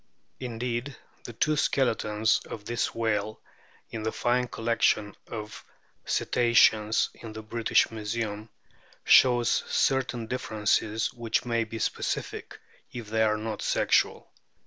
Indeed, 0.39 0.95
the 1.25 1.33
two 1.33 1.55
skeletons 1.55 2.39
of 2.49 2.65
this 2.65 2.95
whale 2.95 3.39
in 3.91 4.01
the 4.01 4.11
fine 4.11 4.47
collection 4.47 5.15
of 5.27 5.63
Cetaceans 6.05 7.11
in 7.13 7.33
the 7.33 7.43
British 7.43 7.85
i 7.85 7.89
4 7.89 7.89
2 7.89 7.93
A 7.93 7.93
BOOK 7.93 8.05
OF 8.07 8.13
WHALES 8.15 8.15
Museum 8.15 8.49
show 9.03 9.43
certain 9.43 10.25
differences 10.25 11.13
which 11.13 11.45
may 11.45 11.63
be 11.65 11.77
specific, 11.77 12.59
if 12.91 13.09
they 13.11 13.21
are 13.21 13.37
not 13.37 13.61
sexual. 13.61 14.31